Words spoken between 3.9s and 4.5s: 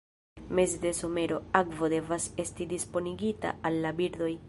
birdoj.